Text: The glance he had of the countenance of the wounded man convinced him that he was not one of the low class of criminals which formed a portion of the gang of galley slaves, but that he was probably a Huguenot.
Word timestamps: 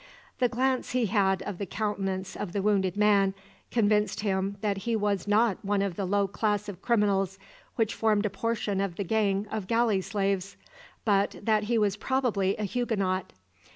The 0.39 0.49
glance 0.49 0.93
he 0.93 1.05
had 1.05 1.43
of 1.43 1.59
the 1.59 1.67
countenance 1.67 2.35
of 2.35 2.53
the 2.53 2.63
wounded 2.63 2.97
man 2.97 3.35
convinced 3.69 4.21
him 4.21 4.57
that 4.61 4.77
he 4.79 4.95
was 4.95 5.27
not 5.27 5.63
one 5.63 5.83
of 5.83 5.95
the 5.95 6.05
low 6.07 6.27
class 6.27 6.67
of 6.67 6.81
criminals 6.81 7.37
which 7.75 7.93
formed 7.93 8.25
a 8.25 8.29
portion 8.31 8.81
of 8.81 8.95
the 8.95 9.03
gang 9.03 9.45
of 9.51 9.67
galley 9.67 10.01
slaves, 10.01 10.57
but 11.05 11.35
that 11.43 11.65
he 11.65 11.77
was 11.77 11.97
probably 11.97 12.55
a 12.57 12.63
Huguenot. 12.63 13.31